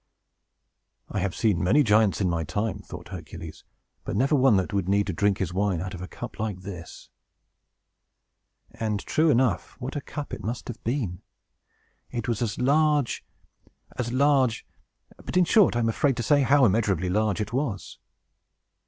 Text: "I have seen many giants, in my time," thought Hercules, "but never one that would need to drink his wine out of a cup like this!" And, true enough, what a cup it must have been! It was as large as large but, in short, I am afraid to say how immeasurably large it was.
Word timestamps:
"I 1.09 1.19
have 1.19 1.35
seen 1.35 1.63
many 1.63 1.83
giants, 1.83 2.21
in 2.21 2.27
my 2.27 2.43
time," 2.43 2.79
thought 2.79 3.09
Hercules, 3.09 3.63
"but 4.03 4.15
never 4.15 4.33
one 4.33 4.57
that 4.57 4.73
would 4.73 4.89
need 4.89 5.05
to 5.05 5.13
drink 5.13 5.37
his 5.37 5.53
wine 5.53 5.79
out 5.79 5.93
of 5.93 6.01
a 6.01 6.07
cup 6.07 6.39
like 6.39 6.61
this!" 6.61 7.11
And, 8.71 8.99
true 9.01 9.29
enough, 9.29 9.79
what 9.79 9.95
a 9.95 10.01
cup 10.01 10.33
it 10.33 10.43
must 10.43 10.67
have 10.69 10.83
been! 10.83 11.21
It 12.09 12.27
was 12.27 12.41
as 12.41 12.57
large 12.59 13.23
as 13.95 14.11
large 14.11 14.65
but, 15.23 15.37
in 15.37 15.45
short, 15.45 15.75
I 15.75 15.79
am 15.81 15.89
afraid 15.89 16.17
to 16.17 16.23
say 16.23 16.41
how 16.41 16.65
immeasurably 16.65 17.09
large 17.09 17.39
it 17.39 17.53
was. 17.53 17.99